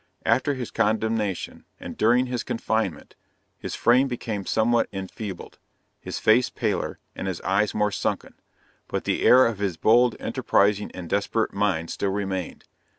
After 0.25 0.55
his 0.55 0.71
condemnation, 0.71 1.65
and 1.79 1.95
during 1.95 2.25
his 2.25 2.41
confinement, 2.41 3.13
his 3.59 3.75
frame 3.75 4.07
became 4.07 4.47
somewhat 4.47 4.89
enfeebled, 4.91 5.59
his 5.99 6.17
face 6.17 6.49
paler, 6.49 6.97
and 7.15 7.27
his 7.27 7.39
eyes 7.41 7.75
more 7.75 7.91
sunken; 7.91 8.33
but 8.87 9.03
the 9.03 9.21
air 9.21 9.45
of 9.45 9.59
his 9.59 9.77
bold, 9.77 10.15
enterprising 10.19 10.89
and 10.95 11.07
desperate 11.07 11.53
mind 11.53 11.91
still 11.91 12.09
remained. 12.09 12.63